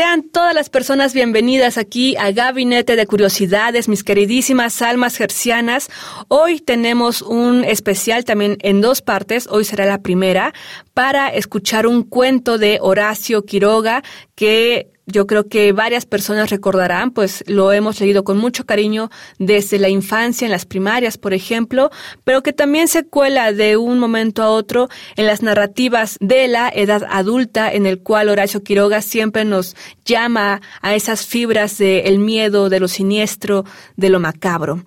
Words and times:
Sean 0.00 0.22
todas 0.22 0.54
las 0.54 0.70
personas 0.70 1.12
bienvenidas 1.12 1.76
aquí 1.76 2.16
a 2.16 2.30
Gabinete 2.30 2.96
de 2.96 3.06
Curiosidades, 3.06 3.86
mis 3.86 4.02
queridísimas 4.02 4.80
almas 4.80 5.18
gercianas. 5.18 5.90
Hoy 6.28 6.58
tenemos 6.58 7.20
un 7.20 7.64
especial 7.64 8.24
también 8.24 8.56
en 8.62 8.80
dos 8.80 9.02
partes, 9.02 9.46
hoy 9.46 9.66
será 9.66 9.84
la 9.84 10.00
primera, 10.00 10.54
para 10.94 11.28
escuchar 11.28 11.86
un 11.86 12.02
cuento 12.02 12.56
de 12.56 12.78
Horacio 12.80 13.44
Quiroga 13.44 14.02
que 14.34 14.90
yo 15.10 15.26
creo 15.26 15.48
que 15.48 15.72
varias 15.72 16.06
personas 16.06 16.50
recordarán, 16.50 17.10
pues 17.10 17.44
lo 17.46 17.72
hemos 17.72 18.00
leído 18.00 18.24
con 18.24 18.38
mucho 18.38 18.64
cariño 18.66 19.10
desde 19.38 19.78
la 19.78 19.88
infancia, 19.88 20.44
en 20.44 20.50
las 20.50 20.66
primarias, 20.66 21.18
por 21.18 21.34
ejemplo, 21.34 21.90
pero 22.24 22.42
que 22.42 22.52
también 22.52 22.88
se 22.88 23.04
cuela 23.04 23.52
de 23.52 23.76
un 23.76 23.98
momento 23.98 24.42
a 24.42 24.50
otro 24.50 24.88
en 25.16 25.26
las 25.26 25.42
narrativas 25.42 26.16
de 26.20 26.48
la 26.48 26.68
edad 26.68 27.04
adulta, 27.10 27.72
en 27.72 27.86
el 27.86 28.00
cual 28.02 28.28
Horacio 28.28 28.62
Quiroga 28.62 29.02
siempre 29.02 29.44
nos 29.44 29.76
llama 30.04 30.60
a 30.82 30.94
esas 30.94 31.26
fibras 31.26 31.78
del 31.78 32.18
miedo, 32.18 32.68
de 32.68 32.80
lo 32.80 32.88
siniestro, 32.88 33.64
de 33.96 34.08
lo 34.10 34.20
macabro. 34.20 34.82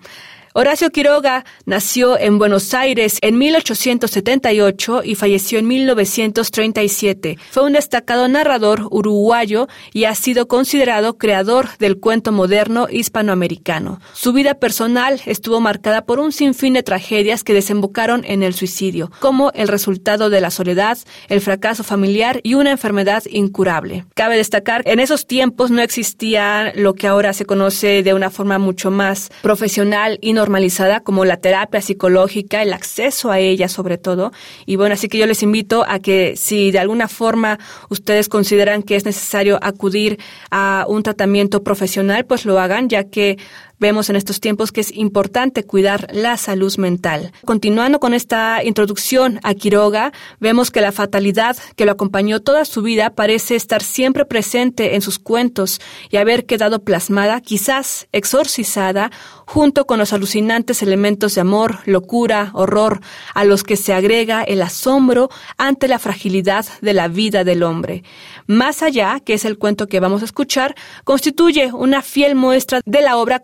Horacio 0.56 0.90
Quiroga 0.90 1.44
nació 1.66 2.16
en 2.16 2.38
Buenos 2.38 2.74
Aires 2.74 3.18
en 3.22 3.38
1878 3.38 5.02
y 5.02 5.16
falleció 5.16 5.58
en 5.58 5.66
1937. 5.66 7.38
Fue 7.50 7.64
un 7.64 7.72
destacado 7.72 8.28
narrador 8.28 8.86
uruguayo 8.92 9.66
y 9.92 10.04
ha 10.04 10.14
sido 10.14 10.46
considerado 10.46 11.18
creador 11.18 11.76
del 11.80 11.98
cuento 11.98 12.30
moderno 12.30 12.86
hispanoamericano. 12.88 13.98
Su 14.12 14.32
vida 14.32 14.54
personal 14.54 15.20
estuvo 15.26 15.60
marcada 15.60 16.04
por 16.04 16.20
un 16.20 16.30
sinfín 16.30 16.74
de 16.74 16.84
tragedias 16.84 17.42
que 17.42 17.52
desembocaron 17.52 18.22
en 18.24 18.44
el 18.44 18.54
suicidio, 18.54 19.10
como 19.18 19.50
el 19.56 19.66
resultado 19.66 20.30
de 20.30 20.40
la 20.40 20.52
soledad, 20.52 20.98
el 21.28 21.40
fracaso 21.40 21.82
familiar 21.82 22.38
y 22.44 22.54
una 22.54 22.70
enfermedad 22.70 23.24
incurable. 23.28 24.04
Cabe 24.14 24.36
destacar, 24.36 24.82
en 24.86 25.00
esos 25.00 25.26
tiempos 25.26 25.72
no 25.72 25.82
existía 25.82 26.72
lo 26.76 26.94
que 26.94 27.08
ahora 27.08 27.32
se 27.32 27.44
conoce 27.44 28.04
de 28.04 28.14
una 28.14 28.30
forma 28.30 28.60
mucho 28.60 28.92
más 28.92 29.32
profesional 29.42 30.20
y 30.22 30.32
normalizada 30.44 31.00
como 31.00 31.24
la 31.24 31.38
terapia 31.38 31.80
psicológica, 31.80 32.62
el 32.62 32.74
acceso 32.74 33.30
a 33.30 33.38
ella 33.38 33.68
sobre 33.68 33.96
todo. 33.96 34.30
Y 34.66 34.76
bueno, 34.76 34.92
así 34.94 35.08
que 35.08 35.16
yo 35.16 35.26
les 35.26 35.42
invito 35.42 35.84
a 35.88 35.98
que 36.00 36.36
si 36.36 36.70
de 36.70 36.78
alguna 36.78 37.08
forma 37.08 37.58
ustedes 37.88 38.28
consideran 38.28 38.82
que 38.82 38.96
es 38.96 39.06
necesario 39.06 39.58
acudir 39.62 40.18
a 40.50 40.84
un 40.86 41.02
tratamiento 41.02 41.62
profesional, 41.62 42.26
pues 42.26 42.44
lo 42.44 42.60
hagan, 42.60 42.90
ya 42.90 43.04
que 43.04 43.38
Vemos 43.84 44.08
en 44.08 44.16
estos 44.16 44.40
tiempos 44.40 44.72
que 44.72 44.80
es 44.80 44.96
importante 44.96 45.64
cuidar 45.64 46.08
la 46.10 46.38
salud 46.38 46.74
mental. 46.78 47.32
Continuando 47.44 48.00
con 48.00 48.14
esta 48.14 48.64
introducción 48.64 49.40
a 49.42 49.52
Quiroga, 49.52 50.10
vemos 50.40 50.70
que 50.70 50.80
la 50.80 50.90
fatalidad 50.90 51.58
que 51.76 51.84
lo 51.84 51.92
acompañó 51.92 52.40
toda 52.40 52.64
su 52.64 52.80
vida 52.80 53.10
parece 53.10 53.56
estar 53.56 53.82
siempre 53.82 54.24
presente 54.24 54.94
en 54.94 55.02
sus 55.02 55.18
cuentos 55.18 55.82
y 56.08 56.16
haber 56.16 56.46
quedado 56.46 56.82
plasmada, 56.82 57.42
quizás 57.42 58.08
exorcizada, 58.12 59.10
junto 59.46 59.84
con 59.84 59.98
los 59.98 60.14
alucinantes 60.14 60.82
elementos 60.82 61.34
de 61.34 61.42
amor, 61.42 61.80
locura, 61.84 62.52
horror, 62.54 63.02
a 63.34 63.44
los 63.44 63.64
que 63.64 63.76
se 63.76 63.92
agrega 63.92 64.44
el 64.44 64.62
asombro 64.62 65.28
ante 65.58 65.88
la 65.88 65.98
fragilidad 65.98 66.64
de 66.80 66.94
la 66.94 67.08
vida 67.08 67.44
del 67.44 67.62
hombre. 67.62 68.02
Más 68.46 68.82
allá, 68.82 69.20
que 69.20 69.34
es 69.34 69.44
el 69.44 69.58
cuento 69.58 69.88
que 69.88 70.00
vamos 70.00 70.22
a 70.22 70.24
escuchar, 70.24 70.74
constituye 71.04 71.70
una 71.70 72.00
fiel 72.00 72.34
muestra 72.34 72.80
de 72.86 73.02
la 73.02 73.18
obra 73.18 73.40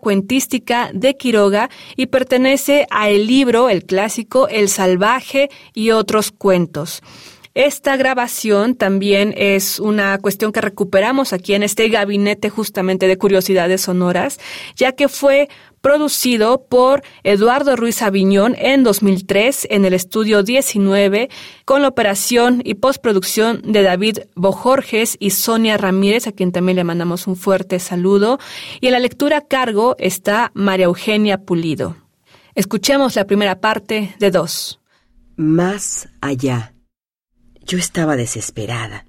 de 0.93 1.17
Quiroga 1.17 1.69
y 1.97 2.05
pertenece 2.05 2.87
a 2.89 3.09
el 3.09 3.27
libro, 3.27 3.67
el 3.67 3.83
clásico 3.83 4.47
El 4.47 4.69
salvaje 4.69 5.49
y 5.73 5.91
otros 5.91 6.31
cuentos. 6.31 7.01
Esta 7.53 7.97
grabación 7.97 8.75
también 8.75 9.33
es 9.35 9.77
una 9.77 10.17
cuestión 10.19 10.53
que 10.53 10.61
recuperamos 10.61 11.33
aquí 11.33 11.53
en 11.53 11.63
este 11.63 11.89
gabinete 11.89 12.49
justamente 12.49 13.09
de 13.09 13.17
curiosidades 13.17 13.81
sonoras, 13.81 14.39
ya 14.77 14.93
que 14.93 15.09
fue 15.09 15.49
producido 15.81 16.65
por 16.65 17.03
Eduardo 17.23 17.75
Ruiz 17.75 18.01
Aviñón 18.01 18.55
en 18.57 18.83
2003 18.83 19.67
en 19.69 19.85
el 19.85 19.93
estudio 19.93 20.43
19 20.43 21.29
con 21.65 21.81
la 21.81 21.87
operación 21.87 22.61
y 22.63 22.75
postproducción 22.75 23.61
de 23.63 23.83
David 23.83 24.19
Bojorges 24.35 25.17
y 25.19 25.31
Sonia 25.31 25.77
Ramírez, 25.77 26.27
a 26.27 26.31
quien 26.31 26.51
también 26.51 26.77
le 26.77 26.83
mandamos 26.83 27.27
un 27.27 27.35
fuerte 27.35 27.79
saludo. 27.79 28.39
Y 28.79 28.87
en 28.87 28.93
la 28.93 28.99
lectura 28.99 29.37
a 29.37 29.47
cargo 29.47 29.95
está 29.99 30.51
María 30.53 30.85
Eugenia 30.85 31.39
Pulido. 31.39 31.97
Escuchemos 32.55 33.15
la 33.15 33.25
primera 33.25 33.59
parte 33.59 34.15
de 34.19 34.31
dos. 34.31 34.79
Más 35.35 36.09
allá. 36.21 36.75
Yo 37.65 37.77
estaba 37.77 38.15
desesperada. 38.15 39.05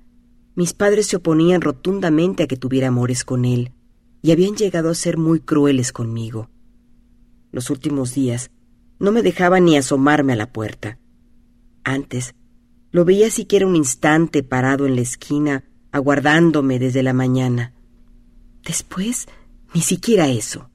Mis 0.54 0.74
padres 0.74 1.06
se 1.06 1.16
oponían 1.16 1.60
rotundamente 1.60 2.42
a 2.42 2.46
que 2.46 2.56
tuviera 2.56 2.88
amores 2.88 3.24
con 3.24 3.44
él, 3.44 3.72
y 4.20 4.30
habían 4.32 4.54
llegado 4.54 4.90
a 4.90 4.94
ser 4.94 5.16
muy 5.16 5.40
crueles 5.40 5.92
conmigo. 5.92 6.51
Los 7.52 7.70
últimos 7.70 8.14
días 8.14 8.50
no 8.98 9.12
me 9.12 9.22
dejaban 9.22 9.64
ni 9.64 9.76
asomarme 9.76 10.32
a 10.32 10.36
la 10.36 10.52
puerta. 10.52 10.98
Antes, 11.84 12.34
lo 12.90 13.04
veía 13.04 13.30
siquiera 13.30 13.66
un 13.66 13.76
instante 13.76 14.42
parado 14.42 14.86
en 14.86 14.96
la 14.96 15.02
esquina, 15.02 15.64
aguardándome 15.90 16.78
desde 16.78 17.02
la 17.02 17.12
mañana. 17.12 17.74
Después, 18.64 19.28
ni 19.74 19.80
siquiera 19.80 20.28
eso. 20.28 20.70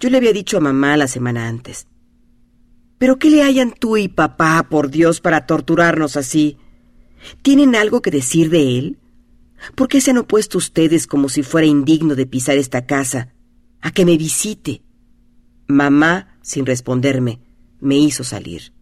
Yo 0.00 0.10
le 0.10 0.16
había 0.16 0.32
dicho 0.32 0.56
a 0.56 0.60
mamá 0.60 0.96
la 0.96 1.06
semana 1.06 1.48
antes. 1.48 1.86
¿Pero 2.98 3.18
qué 3.18 3.30
le 3.30 3.42
hayan 3.42 3.72
tú 3.72 3.96
y 3.96 4.08
papá, 4.08 4.66
por 4.68 4.90
Dios, 4.90 5.20
para 5.20 5.46
torturarnos 5.46 6.16
así? 6.16 6.58
¿Tienen 7.42 7.76
algo 7.76 8.02
que 8.02 8.10
decir 8.10 8.50
de 8.50 8.78
él? 8.78 8.98
¿Por 9.74 9.88
qué 9.88 10.00
se 10.00 10.10
han 10.10 10.18
opuesto 10.18 10.58
ustedes 10.58 11.06
como 11.06 11.28
si 11.28 11.42
fuera 11.42 11.66
indigno 11.66 12.14
de 12.14 12.26
pisar 12.26 12.58
esta 12.58 12.86
casa, 12.86 13.32
a 13.80 13.90
que 13.92 14.04
me 14.04 14.16
visite? 14.16 14.82
Mamá, 15.72 16.36
sin 16.42 16.66
responderme, 16.66 17.40
me 17.80 17.96
hizo 17.96 18.24
salir. 18.24 18.72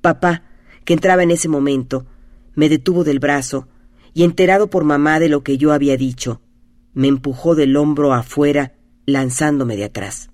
Papá, 0.00 0.42
que 0.84 0.94
entraba 0.94 1.22
en 1.22 1.30
ese 1.30 1.48
momento, 1.48 2.06
me 2.54 2.68
detuvo 2.68 3.04
del 3.04 3.18
brazo 3.18 3.68
y, 4.14 4.24
enterado 4.24 4.70
por 4.70 4.84
mamá 4.84 5.20
de 5.20 5.28
lo 5.28 5.42
que 5.44 5.58
yo 5.58 5.72
había 5.72 5.96
dicho, 5.96 6.40
me 6.94 7.08
empujó 7.08 7.54
del 7.54 7.76
hombro 7.76 8.14
afuera, 8.14 8.74
lanzándome 9.06 9.76
de 9.76 9.84
atrás. 9.84 10.30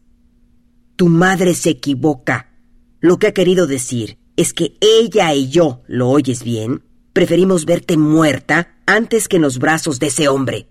Tu 0.96 1.08
madre 1.08 1.54
se 1.54 1.70
equivoca. 1.70 2.52
Lo 3.00 3.18
que 3.18 3.26
ha 3.26 3.34
querido 3.34 3.66
decir 3.66 4.16
es 4.36 4.54
que 4.54 4.76
ella 4.80 5.34
y 5.34 5.48
yo, 5.48 5.82
¿lo 5.88 6.08
oyes 6.08 6.44
bien? 6.44 6.84
Preferimos 7.12 7.66
verte 7.66 7.96
muerta 7.96 8.76
antes 8.86 9.28
que 9.28 9.36
en 9.36 9.42
los 9.42 9.58
brazos 9.58 9.98
de 9.98 10.06
ese 10.06 10.28
hombre. 10.28 10.68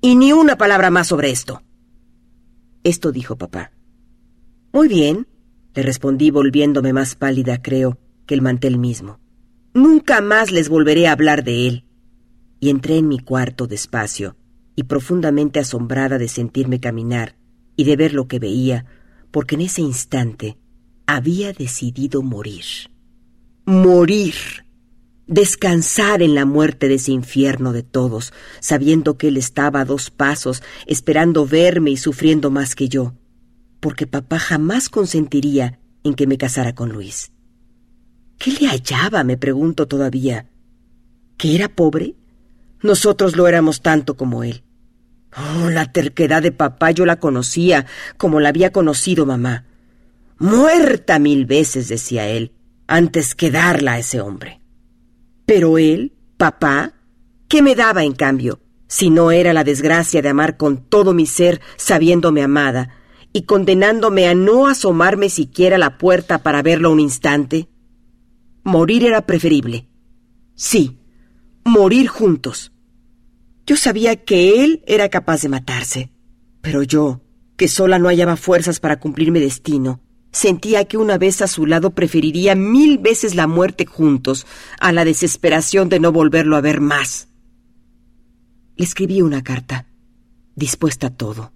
Y 0.00 0.14
ni 0.14 0.32
una 0.32 0.56
palabra 0.56 0.90
más 0.90 1.08
sobre 1.08 1.30
esto. 1.30 1.62
Esto 2.84 3.12
dijo 3.12 3.36
papá. 3.36 3.73
Muy 4.74 4.88
bien, 4.88 5.28
le 5.72 5.82
respondí 5.82 6.32
volviéndome 6.32 6.92
más 6.92 7.14
pálida, 7.14 7.62
creo, 7.62 7.96
que 8.26 8.34
el 8.34 8.42
mantel 8.42 8.76
mismo. 8.76 9.20
Nunca 9.72 10.20
más 10.20 10.50
les 10.50 10.68
volveré 10.68 11.06
a 11.06 11.12
hablar 11.12 11.44
de 11.44 11.68
él. 11.68 11.84
Y 12.58 12.70
entré 12.70 12.96
en 12.96 13.06
mi 13.06 13.20
cuarto 13.20 13.68
despacio, 13.68 14.36
y 14.74 14.82
profundamente 14.82 15.60
asombrada 15.60 16.18
de 16.18 16.26
sentirme 16.26 16.80
caminar 16.80 17.36
y 17.76 17.84
de 17.84 17.94
ver 17.94 18.14
lo 18.14 18.26
que 18.26 18.40
veía, 18.40 18.84
porque 19.30 19.54
en 19.54 19.60
ese 19.60 19.80
instante 19.80 20.58
había 21.06 21.52
decidido 21.52 22.22
morir. 22.22 22.64
Morir. 23.66 24.34
Descansar 25.28 26.20
en 26.20 26.34
la 26.34 26.46
muerte 26.46 26.88
de 26.88 26.94
ese 26.94 27.12
infierno 27.12 27.72
de 27.72 27.84
todos, 27.84 28.32
sabiendo 28.58 29.18
que 29.18 29.28
él 29.28 29.36
estaba 29.36 29.82
a 29.82 29.84
dos 29.84 30.10
pasos, 30.10 30.64
esperando 30.88 31.46
verme 31.46 31.92
y 31.92 31.96
sufriendo 31.96 32.50
más 32.50 32.74
que 32.74 32.88
yo, 32.88 33.14
porque 33.84 34.06
papá 34.06 34.38
jamás 34.38 34.88
consentiría 34.88 35.78
en 36.04 36.14
que 36.14 36.26
me 36.26 36.38
casara 36.38 36.74
con 36.74 36.88
Luis. 36.88 37.32
¿Qué 38.38 38.50
le 38.52 38.68
hallaba? 38.68 39.24
me 39.24 39.36
pregunto 39.36 39.86
todavía. 39.86 40.48
¿Que 41.36 41.54
era 41.54 41.68
pobre? 41.68 42.14
Nosotros 42.80 43.36
lo 43.36 43.46
éramos 43.46 43.82
tanto 43.82 44.16
como 44.16 44.42
él. 44.42 44.64
Oh, 45.36 45.68
la 45.68 45.92
terquedad 45.92 46.40
de 46.40 46.50
papá 46.50 46.92
yo 46.92 47.04
la 47.04 47.20
conocía 47.20 47.84
como 48.16 48.40
la 48.40 48.48
había 48.48 48.72
conocido 48.72 49.26
mamá. 49.26 49.66
Muerta 50.38 51.18
mil 51.18 51.44
veces, 51.44 51.88
decía 51.88 52.26
él, 52.26 52.52
antes 52.86 53.34
que 53.34 53.50
darla 53.50 53.92
a 53.92 53.98
ese 53.98 54.18
hombre. 54.22 54.62
Pero 55.44 55.76
él, 55.76 56.14
papá, 56.38 56.94
¿Qué 57.48 57.60
me 57.60 57.74
daba, 57.74 58.02
en 58.02 58.14
cambio, 58.14 58.60
si 58.86 59.10
no 59.10 59.30
era 59.30 59.52
la 59.52 59.62
desgracia 59.62 60.22
de 60.22 60.30
amar 60.30 60.56
con 60.56 60.88
todo 60.88 61.12
mi 61.12 61.26
ser 61.26 61.60
sabiéndome 61.76 62.42
amada 62.42 63.03
y 63.36 63.42
condenándome 63.42 64.28
a 64.28 64.34
no 64.34 64.68
asomarme 64.68 65.28
siquiera 65.28 65.74
a 65.74 65.78
la 65.80 65.98
puerta 65.98 66.44
para 66.44 66.62
verlo 66.62 66.92
un 66.92 67.00
instante? 67.00 67.68
Morir 68.62 69.04
era 69.04 69.26
preferible. 69.26 69.88
Sí, 70.54 71.00
morir 71.64 72.06
juntos. 72.06 72.72
Yo 73.66 73.76
sabía 73.76 74.24
que 74.24 74.64
él 74.64 74.84
era 74.86 75.08
capaz 75.08 75.42
de 75.42 75.48
matarse, 75.48 76.12
pero 76.60 76.84
yo, 76.84 77.22
que 77.56 77.66
sola 77.66 77.98
no 77.98 78.08
hallaba 78.08 78.36
fuerzas 78.36 78.78
para 78.78 79.00
cumplir 79.00 79.32
mi 79.32 79.40
destino, 79.40 80.00
sentía 80.30 80.84
que 80.84 80.96
una 80.96 81.18
vez 81.18 81.42
a 81.42 81.48
su 81.48 81.66
lado 81.66 81.90
preferiría 81.90 82.54
mil 82.54 82.98
veces 82.98 83.34
la 83.34 83.48
muerte 83.48 83.84
juntos 83.84 84.46
a 84.78 84.92
la 84.92 85.04
desesperación 85.04 85.88
de 85.88 85.98
no 85.98 86.12
volverlo 86.12 86.56
a 86.56 86.60
ver 86.60 86.80
más. 86.80 87.30
Le 88.76 88.84
escribí 88.84 89.22
una 89.22 89.42
carta, 89.42 89.88
dispuesta 90.54 91.08
a 91.08 91.16
todo. 91.16 91.52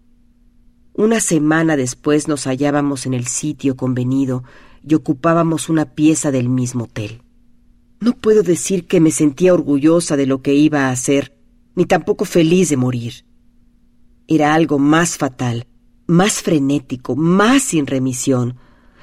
Una 0.98 1.20
semana 1.20 1.76
después 1.76 2.26
nos 2.26 2.48
hallábamos 2.48 3.06
en 3.06 3.14
el 3.14 3.28
sitio 3.28 3.76
convenido 3.76 4.42
y 4.84 4.94
ocupábamos 4.94 5.68
una 5.68 5.94
pieza 5.94 6.32
del 6.32 6.48
mismo 6.48 6.86
hotel. 6.86 7.22
No 8.00 8.14
puedo 8.14 8.42
decir 8.42 8.88
que 8.88 8.98
me 8.98 9.12
sentía 9.12 9.54
orgullosa 9.54 10.16
de 10.16 10.26
lo 10.26 10.42
que 10.42 10.54
iba 10.54 10.86
a 10.86 10.90
hacer, 10.90 11.38
ni 11.76 11.84
tampoco 11.84 12.24
feliz 12.24 12.70
de 12.70 12.78
morir. 12.78 13.24
Era 14.26 14.54
algo 14.54 14.80
más 14.80 15.16
fatal, 15.16 15.68
más 16.08 16.42
frenético, 16.42 17.14
más 17.14 17.62
sin 17.62 17.86
remisión, 17.86 18.56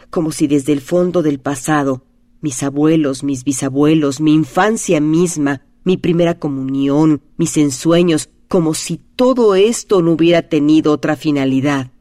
como 0.10 0.34
si 0.34 0.48
desde 0.48 0.74
el 0.74 0.82
fondo 0.82 1.22
del 1.22 1.40
pasado, 1.40 2.04
mis 2.42 2.62
abuelos, 2.62 3.24
mis 3.24 3.46
bisabuelos, 3.46 4.20
mi 4.20 4.34
infancia 4.34 5.00
misma, 5.00 5.62
mi 5.86 5.96
primera 5.96 6.40
comunión, 6.40 7.22
mis 7.38 7.56
ensueños, 7.56 8.32
como 8.48 8.74
si 8.74 8.98
todo 9.16 9.56
esto 9.56 10.02
no 10.02 10.12
hubiera 10.12 10.44
tenido 10.44 10.92
otra 10.92 11.16
finalidad 11.16 11.92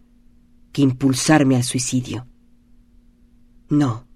que 0.73 0.83
impulsarme 0.83 1.57
al 1.57 1.65
suicidio. 1.65 2.27
No, 3.69 4.07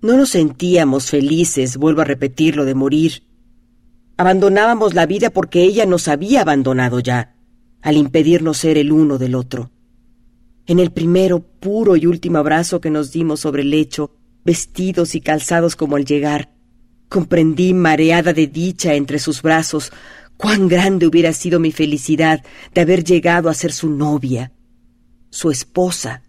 no 0.00 0.16
nos 0.16 0.30
sentíamos 0.30 1.10
felices, 1.10 1.76
vuelvo 1.76 2.00
a 2.00 2.04
repetirlo, 2.04 2.64
de 2.64 2.74
morir. 2.74 3.24
Abandonábamos 4.16 4.94
la 4.94 5.06
vida 5.06 5.30
porque 5.30 5.62
ella 5.62 5.86
nos 5.86 6.08
había 6.08 6.42
abandonado 6.42 7.00
ya, 7.00 7.36
al 7.82 7.96
impedirnos 7.96 8.58
ser 8.58 8.78
el 8.78 8.92
uno 8.92 9.18
del 9.18 9.34
otro. 9.34 9.70
En 10.66 10.78
el 10.78 10.92
primero, 10.92 11.40
puro 11.40 11.96
y 11.96 12.06
último 12.06 12.38
abrazo 12.38 12.80
que 12.80 12.90
nos 12.90 13.12
dimos 13.12 13.40
sobre 13.40 13.62
el 13.62 13.70
lecho, 13.70 14.12
vestidos 14.44 15.14
y 15.14 15.20
calzados 15.20 15.76
como 15.76 15.96
al 15.96 16.04
llegar, 16.04 16.52
comprendí, 17.08 17.74
mareada 17.74 18.32
de 18.32 18.46
dicha 18.46 18.94
entre 18.94 19.18
sus 19.18 19.42
brazos, 19.42 19.92
cuán 20.42 20.66
grande 20.66 21.06
hubiera 21.06 21.32
sido 21.32 21.60
mi 21.60 21.70
felicidad 21.70 22.44
de 22.74 22.80
haber 22.80 23.04
llegado 23.04 23.48
a 23.48 23.54
ser 23.54 23.72
su 23.72 23.88
novia, 23.88 24.52
su 25.30 25.52
esposa, 25.52 26.24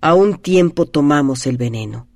a 0.00 0.14
un 0.14 0.36
tiempo 0.36 0.86
tomamos 0.86 1.48
el 1.48 1.56
veneno. 1.56 2.06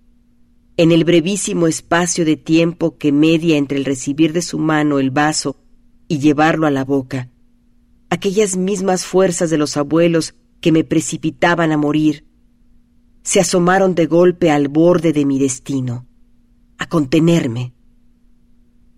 En 0.76 0.92
el 0.92 1.02
brevísimo 1.02 1.66
espacio 1.66 2.24
de 2.24 2.36
tiempo 2.36 2.98
que 2.98 3.10
media 3.10 3.56
entre 3.56 3.78
el 3.78 3.84
recibir 3.84 4.32
de 4.32 4.42
su 4.42 4.60
mano 4.60 5.00
el 5.00 5.10
vaso 5.10 5.56
y 6.06 6.20
llevarlo 6.20 6.68
a 6.68 6.70
la 6.70 6.84
boca, 6.84 7.28
aquellas 8.08 8.56
mismas 8.56 9.04
fuerzas 9.04 9.50
de 9.50 9.58
los 9.58 9.76
abuelos 9.76 10.36
que 10.60 10.70
me 10.70 10.84
precipitaban 10.84 11.72
a 11.72 11.76
morir, 11.76 12.24
se 13.24 13.40
asomaron 13.40 13.96
de 13.96 14.06
golpe 14.06 14.52
al 14.52 14.68
borde 14.68 15.12
de 15.12 15.24
mi 15.24 15.40
destino, 15.40 16.06
a 16.78 16.86
contenerme. 16.86 17.74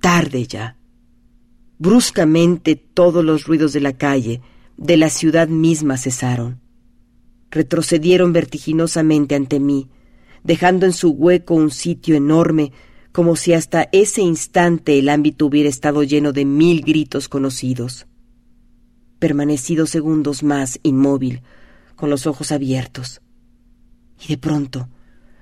Tarde 0.02 0.46
ya. 0.46 0.74
Bruscamente 1.78 2.76
todos 2.76 3.24
los 3.24 3.44
ruidos 3.44 3.72
de 3.72 3.80
la 3.80 3.96
calle, 3.96 4.40
de 4.76 4.96
la 4.96 5.10
ciudad 5.10 5.48
misma 5.48 5.96
cesaron 5.96 6.60
retrocedieron 7.50 8.32
vertiginosamente 8.32 9.34
ante 9.34 9.60
mí, 9.60 9.88
dejando 10.44 10.86
en 10.86 10.92
su 10.92 11.10
hueco 11.10 11.54
un 11.54 11.70
sitio 11.70 12.14
enorme, 12.16 12.72
como 13.12 13.36
si 13.36 13.52
hasta 13.52 13.88
ese 13.92 14.20
instante 14.20 14.98
el 14.98 15.08
ámbito 15.08 15.46
hubiera 15.46 15.68
estado 15.68 16.02
lleno 16.02 16.32
de 16.32 16.44
mil 16.44 16.82
gritos 16.82 17.28
conocidos. 17.28 18.06
Permanecí 19.18 19.74
dos 19.74 19.90
segundos 19.90 20.42
más 20.42 20.78
inmóvil, 20.82 21.42
con 21.96 22.10
los 22.10 22.26
ojos 22.26 22.52
abiertos. 22.52 23.20
Y 24.22 24.28
de 24.28 24.38
pronto 24.38 24.88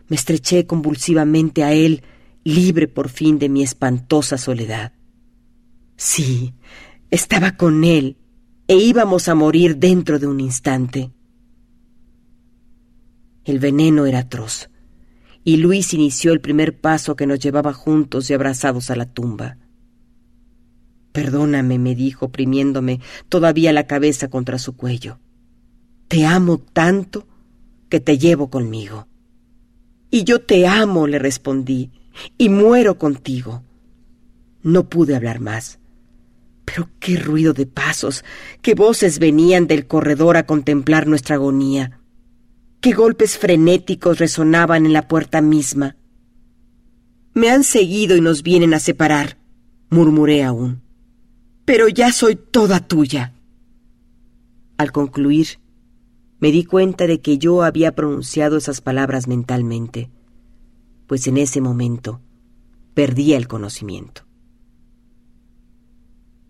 me 0.08 0.16
estreché 0.16 0.66
convulsivamente 0.66 1.64
a 1.64 1.72
él, 1.72 2.02
libre 2.44 2.88
por 2.88 3.08
fin 3.08 3.38
de 3.38 3.48
mi 3.48 3.62
espantosa 3.62 4.38
soledad. 4.38 4.92
Sí, 5.96 6.54
estaba 7.10 7.56
con 7.56 7.84
él, 7.84 8.18
e 8.68 8.76
íbamos 8.76 9.28
a 9.28 9.34
morir 9.34 9.76
dentro 9.78 10.18
de 10.18 10.26
un 10.26 10.40
instante. 10.40 11.12
El 13.44 13.58
veneno 13.60 14.06
era 14.06 14.20
atroz, 14.20 14.70
y 15.44 15.56
Luis 15.56 15.94
inició 15.94 16.32
el 16.32 16.40
primer 16.40 16.80
paso 16.80 17.16
que 17.16 17.26
nos 17.26 17.38
llevaba 17.38 17.72
juntos 17.72 18.28
y 18.28 18.34
abrazados 18.34 18.90
a 18.90 18.96
la 18.96 19.06
tumba. 19.06 19.58
Perdóname, 21.12 21.78
me 21.78 21.94
dijo, 21.94 22.26
oprimiéndome 22.26 23.00
todavía 23.28 23.72
la 23.72 23.86
cabeza 23.86 24.28
contra 24.28 24.58
su 24.58 24.76
cuello. 24.76 25.18
Te 26.08 26.26
amo 26.26 26.58
tanto 26.58 27.26
que 27.88 28.00
te 28.00 28.18
llevo 28.18 28.50
conmigo. 28.50 29.06
Y 30.10 30.24
yo 30.24 30.42
te 30.42 30.66
amo, 30.66 31.06
le 31.06 31.18
respondí, 31.18 31.90
y 32.36 32.48
muero 32.48 32.98
contigo. 32.98 33.62
No 34.62 34.88
pude 34.90 35.16
hablar 35.16 35.40
más. 35.40 35.78
Pero 36.66 36.90
qué 37.00 37.16
ruido 37.16 37.54
de 37.54 37.64
pasos, 37.64 38.24
qué 38.60 38.74
voces 38.74 39.18
venían 39.18 39.66
del 39.66 39.86
corredor 39.86 40.36
a 40.36 40.44
contemplar 40.44 41.06
nuestra 41.06 41.36
agonía 41.36 42.00
qué 42.86 42.92
golpes 42.92 43.36
frenéticos 43.36 44.20
resonaban 44.20 44.86
en 44.86 44.92
la 44.92 45.08
puerta 45.08 45.40
misma. 45.40 45.96
Me 47.34 47.50
han 47.50 47.64
seguido 47.64 48.16
y 48.16 48.20
nos 48.20 48.44
vienen 48.44 48.74
a 48.74 48.78
separar, 48.78 49.38
murmuré 49.90 50.44
aún. 50.44 50.82
Pero 51.64 51.88
ya 51.88 52.12
soy 52.12 52.36
toda 52.36 52.78
tuya. 52.78 53.34
Al 54.78 54.92
concluir, 54.92 55.58
me 56.38 56.52
di 56.52 56.64
cuenta 56.64 57.08
de 57.08 57.20
que 57.20 57.38
yo 57.38 57.64
había 57.64 57.92
pronunciado 57.96 58.56
esas 58.56 58.80
palabras 58.80 59.26
mentalmente, 59.26 60.08
pues 61.08 61.26
en 61.26 61.38
ese 61.38 61.60
momento 61.60 62.20
perdía 62.94 63.36
el 63.36 63.48
conocimiento. 63.48 64.25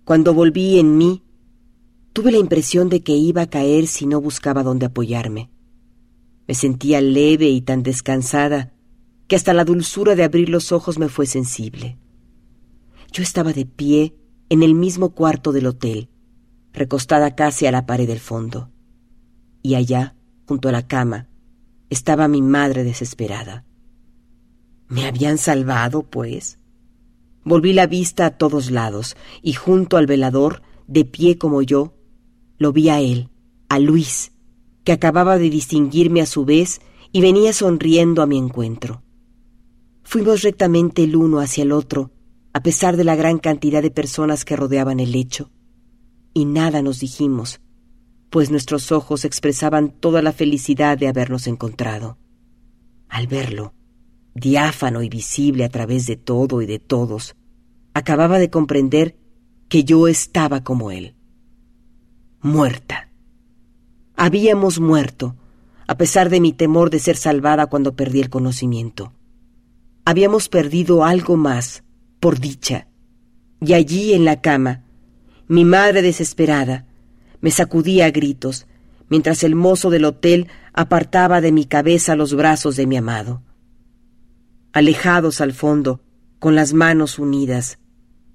Cuando 0.06 0.34
volví 0.34 0.78
en 0.78 0.96
mí, 0.96 1.24
tuve 2.12 2.30
la 2.30 2.38
impresión 2.38 2.88
de 2.88 3.02
que 3.02 3.16
iba 3.16 3.42
a 3.42 3.50
caer 3.50 3.88
si 3.88 4.06
no 4.06 4.20
buscaba 4.20 4.62
dónde 4.62 4.86
apoyarme. 4.86 5.50
Me 6.46 6.54
sentía 6.54 7.00
leve 7.00 7.48
y 7.48 7.60
tan 7.60 7.82
descansada 7.82 8.72
que 9.26 9.34
hasta 9.34 9.52
la 9.52 9.64
dulzura 9.64 10.14
de 10.14 10.22
abrir 10.22 10.48
los 10.48 10.70
ojos 10.70 11.00
me 11.00 11.08
fue 11.08 11.26
sensible. 11.26 11.98
Yo 13.10 13.24
estaba 13.24 13.52
de 13.52 13.66
pie 13.66 14.14
en 14.48 14.62
el 14.62 14.76
mismo 14.76 15.10
cuarto 15.10 15.50
del 15.50 15.66
hotel, 15.66 16.08
recostada 16.72 17.34
casi 17.34 17.66
a 17.66 17.72
la 17.72 17.84
pared 17.84 18.06
del 18.06 18.20
fondo. 18.20 18.70
Y 19.60 19.74
allá, 19.74 20.14
junto 20.46 20.68
a 20.68 20.72
la 20.72 20.86
cama, 20.86 21.26
estaba 21.90 22.28
mi 22.28 22.42
madre 22.42 22.84
desesperada. 22.84 23.64
¿Me 24.86 25.04
habían 25.04 25.36
salvado, 25.36 26.04
pues? 26.04 26.60
Volví 27.46 27.72
la 27.72 27.86
vista 27.86 28.26
a 28.26 28.30
todos 28.32 28.72
lados, 28.72 29.16
y 29.40 29.52
junto 29.52 29.96
al 29.96 30.06
velador, 30.06 30.62
de 30.88 31.04
pie 31.04 31.38
como 31.38 31.62
yo, 31.62 31.94
lo 32.58 32.72
vi 32.72 32.88
a 32.88 33.00
él, 33.00 33.30
a 33.68 33.78
Luis, 33.78 34.32
que 34.82 34.90
acababa 34.90 35.38
de 35.38 35.48
distinguirme 35.48 36.20
a 36.20 36.26
su 36.26 36.44
vez 36.44 36.80
y 37.12 37.20
venía 37.20 37.52
sonriendo 37.52 38.20
a 38.20 38.26
mi 38.26 38.36
encuentro. 38.36 39.04
Fuimos 40.02 40.42
rectamente 40.42 41.04
el 41.04 41.14
uno 41.14 41.38
hacia 41.38 41.62
el 41.62 41.70
otro, 41.70 42.10
a 42.52 42.64
pesar 42.64 42.96
de 42.96 43.04
la 43.04 43.14
gran 43.14 43.38
cantidad 43.38 43.80
de 43.80 43.92
personas 43.92 44.44
que 44.44 44.56
rodeaban 44.56 44.98
el 44.98 45.12
lecho, 45.12 45.52
y 46.34 46.46
nada 46.46 46.82
nos 46.82 46.98
dijimos, 46.98 47.60
pues 48.28 48.50
nuestros 48.50 48.90
ojos 48.90 49.24
expresaban 49.24 49.90
toda 49.90 50.20
la 50.20 50.32
felicidad 50.32 50.98
de 50.98 51.06
habernos 51.06 51.46
encontrado. 51.46 52.18
Al 53.08 53.28
verlo, 53.28 53.72
diáfano 54.36 55.02
y 55.02 55.08
visible 55.08 55.64
a 55.64 55.68
través 55.68 56.06
de 56.06 56.16
todo 56.16 56.62
y 56.62 56.66
de 56.66 56.78
todos, 56.78 57.34
acababa 57.94 58.38
de 58.38 58.50
comprender 58.50 59.16
que 59.68 59.82
yo 59.82 60.06
estaba 60.06 60.62
como 60.62 60.90
él, 60.90 61.14
muerta. 62.40 63.08
Habíamos 64.14 64.78
muerto, 64.78 65.34
a 65.86 65.96
pesar 65.96 66.30
de 66.30 66.40
mi 66.40 66.52
temor 66.52 66.90
de 66.90 66.98
ser 66.98 67.16
salvada 67.16 67.66
cuando 67.66 67.96
perdí 67.96 68.20
el 68.20 68.30
conocimiento. 68.30 69.12
Habíamos 70.04 70.48
perdido 70.48 71.04
algo 71.04 71.36
más, 71.36 71.82
por 72.20 72.38
dicha. 72.38 72.86
Y 73.60 73.72
allí 73.72 74.12
en 74.12 74.24
la 74.24 74.40
cama, 74.40 74.84
mi 75.48 75.64
madre 75.64 76.02
desesperada, 76.02 76.86
me 77.40 77.50
sacudía 77.50 78.06
a 78.06 78.10
gritos, 78.10 78.66
mientras 79.08 79.42
el 79.42 79.54
mozo 79.54 79.90
del 79.90 80.04
hotel 80.04 80.48
apartaba 80.72 81.40
de 81.40 81.52
mi 81.52 81.64
cabeza 81.64 82.16
los 82.16 82.34
brazos 82.34 82.76
de 82.76 82.86
mi 82.86 82.96
amado. 82.96 83.42
Alejados 84.76 85.40
al 85.40 85.54
fondo, 85.54 86.02
con 86.38 86.54
las 86.54 86.74
manos 86.74 87.18
unidas, 87.18 87.78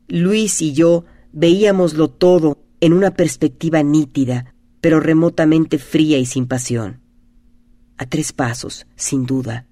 Luis 0.08 0.64
y 0.64 0.74
yo 0.74 1.06
veíamoslo 1.32 2.10
todo 2.10 2.58
en 2.80 2.94
una 2.94 3.12
perspectiva 3.12 3.84
nítida, 3.84 4.56
pero 4.82 5.00
remotamente 5.00 5.78
fría 5.78 6.18
y 6.18 6.26
sin 6.26 6.48
pasión. 6.48 7.00
A 7.96 8.08
tres 8.08 8.34
pasos, 8.34 8.88
sin 8.96 9.28
duda, 9.28 9.68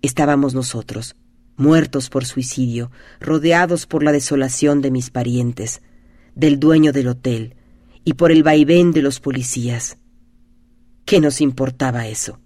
estábamos 0.00 0.54
nosotros, 0.54 1.16
muertos 1.58 2.08
por 2.08 2.24
suicidio, 2.24 2.90
rodeados 3.20 3.86
por 3.86 4.02
la 4.02 4.12
desolación 4.12 4.80
de 4.80 4.90
mis 4.90 5.10
parientes, 5.10 5.82
del 6.34 6.58
dueño 6.58 6.92
del 6.92 7.08
hotel 7.08 7.56
y 8.04 8.14
por 8.14 8.32
el 8.32 8.42
vaivén 8.42 8.92
de 8.92 9.02
los 9.02 9.20
policías. 9.20 9.98
¿Qué 11.04 11.20
nos 11.20 11.42
importaba 11.42 12.06
eso? 12.06 12.40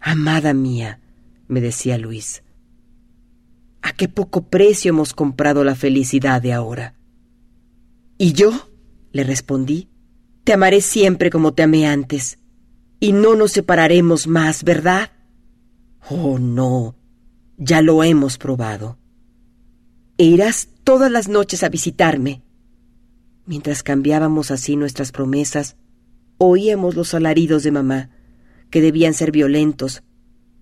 Amada 0.00 0.54
mía, 0.54 1.02
me 1.48 1.60
decía 1.60 1.98
Luis, 1.98 2.43
¿a 3.84 3.92
qué 3.92 4.08
poco 4.08 4.48
precio 4.48 4.88
hemos 4.88 5.12
comprado 5.12 5.62
la 5.62 5.74
felicidad 5.74 6.40
de 6.40 6.54
ahora? 6.54 6.94
Y 8.16 8.32
yo, 8.32 8.70
le 9.12 9.24
respondí, 9.24 9.90
te 10.42 10.54
amaré 10.54 10.80
siempre 10.80 11.28
como 11.28 11.52
te 11.52 11.64
amé 11.64 11.86
antes, 11.86 12.38
y 12.98 13.12
no 13.12 13.36
nos 13.36 13.52
separaremos 13.52 14.26
más, 14.26 14.64
¿verdad? 14.64 15.10
Oh, 16.08 16.38
no, 16.38 16.96
ya 17.58 17.82
lo 17.82 18.02
hemos 18.02 18.38
probado. 18.38 18.98
E 20.16 20.24
irás 20.24 20.68
todas 20.82 21.12
las 21.12 21.28
noches 21.28 21.62
a 21.62 21.68
visitarme. 21.68 22.42
Mientras 23.44 23.82
cambiábamos 23.82 24.50
así 24.50 24.76
nuestras 24.76 25.12
promesas, 25.12 25.76
oíamos 26.38 26.94
los 26.94 27.12
alaridos 27.12 27.62
de 27.64 27.70
mamá, 27.70 28.10
que 28.70 28.80
debían 28.80 29.12
ser 29.12 29.30
violentos, 29.30 30.02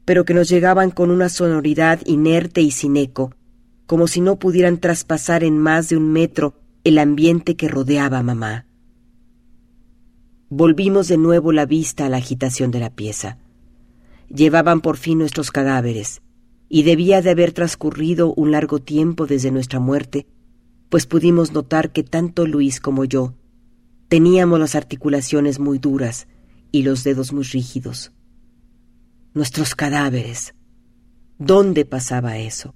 pero 0.05 0.25
que 0.25 0.35
nos 0.35 0.49
llegaban 0.49 0.91
con 0.91 1.11
una 1.11 1.29
sonoridad 1.29 2.01
inerte 2.07 2.61
y 2.61 2.71
sin 2.71 2.97
eco, 2.97 3.35
como 3.87 4.07
si 4.07 4.21
no 4.21 4.39
pudieran 4.39 4.79
traspasar 4.79 5.45
en 5.45 5.59
más 5.59 5.89
de 5.89 5.97
un 5.97 6.13
metro 6.13 6.55
el 6.85 6.99
ambiente 6.99 7.57
que 7.57 7.69
rodeaba 7.69 8.19
a 8.19 8.23
mamá. 8.23 8.67
Volvimos 10.49 11.09
de 11.09 11.19
nuevo 11.19 11.53
la 11.53 11.67
vista 11.67 12.07
a 12.07 12.09
la 12.09 12.19
agitación 12.19 12.71
de 12.71 12.81
la 12.81 12.91
pieza. 12.91 13.39
Llevaban 14.29 14.81
por 14.81 14.97
fin 14.97 15.19
nuestros 15.19 15.51
cadáveres, 15.51 16.23
y 16.69 16.85
debía 16.85 17.21
de 17.21 17.31
haber 17.31 17.53
transcurrido 17.53 18.33
un 18.33 18.51
largo 18.51 18.79
tiempo 18.79 19.27
desde 19.27 19.51
nuestra 19.51 19.79
muerte, 19.79 20.27
pues 20.89 21.07
pudimos 21.07 21.53
notar 21.53 21.93
que 21.93 22.03
tanto 22.03 22.47
Luis 22.47 22.81
como 22.81 23.05
yo 23.05 23.35
teníamos 24.13 24.61
las 24.61 24.75
articulaciones 24.75 25.59
muy 25.59 25.79
duras 25.79 26.29
y 26.71 26.83
los 26.83 27.03
dedos 27.03 27.33
muy 27.33 27.45
rígidos. 27.45 28.13
Nuestros 29.35 29.75
cadáveres. 29.75 30.55
¿Dónde 31.39 31.87
pasaba 31.87 32.37
eso? 32.37 32.75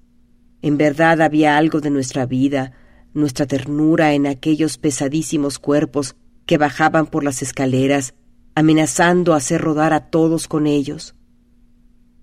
En 0.63 0.79
verdad 0.79 1.21
había 1.21 1.59
algo 1.59 1.83
de 1.83 1.91
nuestra 1.91 2.25
vida, 2.25 2.73
nuestra 3.13 3.45
ternura 3.47 4.15
en 4.15 4.27
aquellos 4.27 4.79
pesadísimos 4.79 5.59
cuerpos 5.59 6.17
que 6.47 6.57
bajaban 6.57 7.09
por 7.09 7.25
las 7.25 7.43
escaleras, 7.43 8.15
amenazando 8.55 9.35
hacer 9.35 9.61
rodar 9.61 9.93
a 9.93 10.09
todos 10.09 10.49
con 10.49 10.67
ellos. 10.67 11.15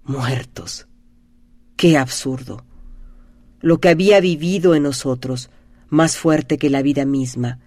Muertos. 0.03 0.87
Qué 1.75 1.95
absurdo. 1.95 2.65
Lo 3.61 3.79
que 3.79 3.89
había 3.89 4.19
vivido 4.19 4.73
en 4.73 4.81
nosotros, 4.81 5.51
más 5.89 6.17
fuerte 6.17 6.57
que 6.57 6.71
la 6.71 6.81
vida 6.81 7.05
misma, 7.05 7.59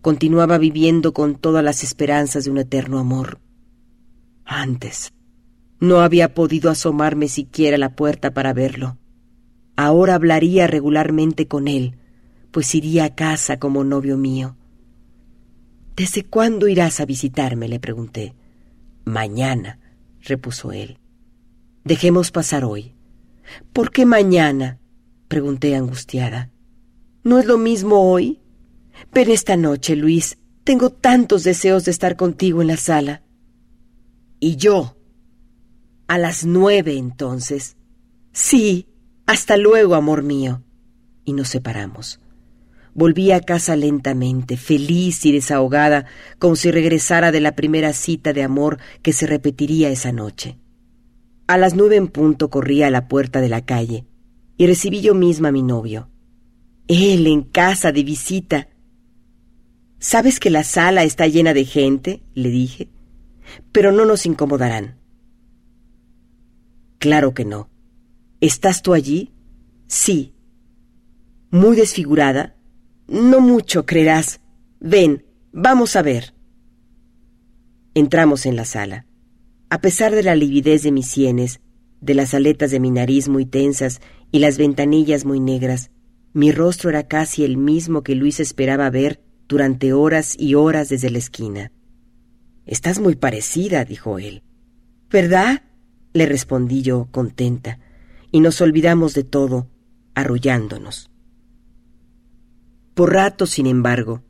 continuaba 0.00 0.58
viviendo 0.58 1.12
con 1.12 1.36
todas 1.36 1.62
las 1.62 1.84
esperanzas 1.84 2.44
de 2.44 2.50
un 2.50 2.58
eterno 2.58 2.98
amor. 2.98 3.38
Antes, 4.44 5.12
no 5.80 6.00
había 6.00 6.34
podido 6.34 6.70
asomarme 6.70 7.28
siquiera 7.28 7.76
a 7.76 7.78
la 7.78 7.94
puerta 7.94 8.32
para 8.32 8.52
verlo. 8.52 8.98
Ahora 9.76 10.14
hablaría 10.14 10.66
regularmente 10.66 11.46
con 11.46 11.68
él, 11.68 11.96
pues 12.50 12.74
iría 12.74 13.04
a 13.04 13.14
casa 13.14 13.58
como 13.58 13.84
novio 13.84 14.16
mío. 14.16 14.56
¿Desde 15.96 16.24
cuándo 16.24 16.68
irás 16.68 17.00
a 17.00 17.06
visitarme? 17.06 17.68
le 17.68 17.80
pregunté. 17.80 18.34
Mañana, 19.04 19.78
repuso 20.22 20.72
él. 20.72 20.98
Dejemos 21.84 22.30
pasar 22.30 22.64
hoy. 22.64 22.94
¿Por 23.72 23.90
qué 23.90 24.04
mañana? 24.04 24.78
pregunté 25.28 25.74
angustiada. 25.74 26.50
¿No 27.22 27.38
es 27.38 27.46
lo 27.46 27.58
mismo 27.58 28.10
hoy? 28.10 28.40
Pero 29.12 29.32
esta 29.32 29.56
noche, 29.56 29.96
Luis, 29.96 30.38
tengo 30.64 30.90
tantos 30.90 31.44
deseos 31.44 31.84
de 31.84 31.90
estar 31.90 32.16
contigo 32.16 32.62
en 32.62 32.68
la 32.68 32.76
sala. 32.76 33.22
¿Y 34.40 34.56
yo? 34.56 34.97
A 36.08 36.16
las 36.16 36.44
nueve 36.46 36.96
entonces. 36.96 37.76
Sí. 38.32 38.86
Hasta 39.26 39.58
luego, 39.58 39.94
amor 39.94 40.22
mío. 40.22 40.62
Y 41.26 41.34
nos 41.34 41.48
separamos. 41.50 42.18
Volví 42.94 43.30
a 43.30 43.40
casa 43.40 43.76
lentamente, 43.76 44.56
feliz 44.56 45.26
y 45.26 45.32
desahogada, 45.32 46.06
como 46.38 46.56
si 46.56 46.70
regresara 46.70 47.30
de 47.30 47.40
la 47.42 47.54
primera 47.54 47.92
cita 47.92 48.32
de 48.32 48.42
amor 48.42 48.78
que 49.02 49.12
se 49.12 49.26
repetiría 49.26 49.90
esa 49.90 50.10
noche. 50.10 50.58
A 51.46 51.58
las 51.58 51.74
nueve 51.74 51.96
en 51.96 52.08
punto 52.08 52.48
corrí 52.48 52.82
a 52.82 52.90
la 52.90 53.06
puerta 53.06 53.40
de 53.40 53.50
la 53.50 53.64
calle 53.64 54.06
y 54.56 54.66
recibí 54.66 55.02
yo 55.02 55.14
misma 55.14 55.48
a 55.48 55.52
mi 55.52 55.62
novio. 55.62 56.08
Él 56.88 57.26
en 57.26 57.42
casa 57.42 57.92
de 57.92 58.02
visita. 58.02 58.68
¿Sabes 59.98 60.40
que 60.40 60.48
la 60.48 60.64
sala 60.64 61.04
está 61.04 61.26
llena 61.26 61.52
de 61.52 61.66
gente? 61.66 62.22
le 62.34 62.48
dije. 62.48 62.88
Pero 63.72 63.92
no 63.92 64.06
nos 64.06 64.24
incomodarán. 64.24 64.97
Claro 66.98 67.34
que 67.34 67.44
no. 67.44 67.70
¿Estás 68.40 68.82
tú 68.82 68.94
allí? 68.94 69.32
Sí. 69.86 70.34
¿Muy 71.50 71.76
desfigurada? 71.76 72.56
No 73.06 73.40
mucho, 73.40 73.86
creerás. 73.86 74.40
Ven, 74.80 75.24
vamos 75.52 75.96
a 75.96 76.02
ver. 76.02 76.34
Entramos 77.94 78.46
en 78.46 78.56
la 78.56 78.64
sala. 78.64 79.06
A 79.70 79.80
pesar 79.80 80.14
de 80.14 80.22
la 80.22 80.34
lividez 80.34 80.82
de 80.82 80.92
mis 80.92 81.06
sienes, 81.06 81.60
de 82.00 82.14
las 82.14 82.34
aletas 82.34 82.70
de 82.70 82.80
mi 82.80 82.90
nariz 82.90 83.28
muy 83.28 83.44
tensas 83.44 84.00
y 84.30 84.38
las 84.38 84.58
ventanillas 84.58 85.24
muy 85.24 85.40
negras, 85.40 85.90
mi 86.32 86.52
rostro 86.52 86.90
era 86.90 87.08
casi 87.08 87.44
el 87.44 87.56
mismo 87.56 88.02
que 88.02 88.14
Luis 88.14 88.40
esperaba 88.40 88.90
ver 88.90 89.22
durante 89.48 89.92
horas 89.92 90.36
y 90.38 90.54
horas 90.54 90.88
desde 90.88 91.10
la 91.10 91.18
esquina. 91.18 91.72
Estás 92.66 93.00
muy 93.00 93.16
parecida, 93.16 93.84
dijo 93.84 94.18
él. 94.18 94.42
¿Verdad? 95.10 95.62
Le 96.12 96.26
respondí 96.26 96.82
yo, 96.82 97.08
contenta, 97.10 97.78
y 98.30 98.40
nos 98.40 98.60
olvidamos 98.60 99.14
de 99.14 99.24
todo, 99.24 99.68
arrullándonos. 100.14 101.10
Por 102.94 103.12
rato, 103.12 103.46
sin 103.46 103.66
embargo, 103.66 104.22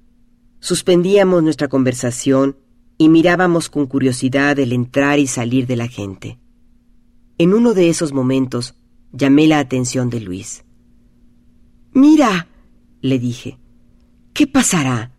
suspendíamos 0.60 1.42
nuestra 1.42 1.68
conversación 1.68 2.56
y 2.98 3.08
mirábamos 3.08 3.70
con 3.70 3.86
curiosidad 3.86 4.58
el 4.58 4.72
entrar 4.72 5.18
y 5.18 5.26
salir 5.26 5.66
de 5.66 5.76
la 5.76 5.88
gente. 5.88 6.38
En 7.38 7.54
uno 7.54 7.72
de 7.72 7.88
esos 7.88 8.12
momentos 8.12 8.74
llamé 9.12 9.46
la 9.46 9.60
atención 9.60 10.10
de 10.10 10.20
Luis. 10.20 10.64
Mira, 11.92 12.48
le 13.00 13.18
dije, 13.18 13.58
¿qué 14.34 14.46
pasará? 14.46 15.12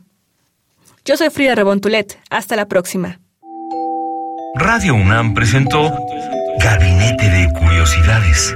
Yo 1.05 1.17
soy 1.17 1.29
Frida 1.29 1.55
Rebontulet. 1.55 2.19
Hasta 2.29 2.55
la 2.55 2.67
próxima. 2.67 3.19
Radio 4.55 4.95
UNAM 4.95 5.33
presentó 5.33 5.91
Gabinete 6.59 7.29
de 7.29 7.47
Curiosidades 7.57 8.55